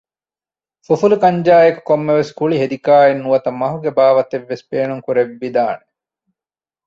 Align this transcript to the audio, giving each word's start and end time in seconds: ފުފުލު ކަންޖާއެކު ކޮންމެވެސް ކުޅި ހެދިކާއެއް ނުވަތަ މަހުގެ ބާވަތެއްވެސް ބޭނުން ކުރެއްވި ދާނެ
ފުފުލު 0.85 1.15
ކަންޖާއެކު 1.23 1.79
ކޮންމެވެސް 1.89 2.31
ކުޅި 2.39 2.55
ހެދިކާއެއް 2.61 3.21
ނުވަތަ 3.23 3.49
މަހުގެ 3.61 3.91
ބާވަތެއްވެސް 3.97 4.67
ބޭނުން 4.69 5.03
ކުރެއްވި 5.05 5.49
ދާނެ 5.55 5.85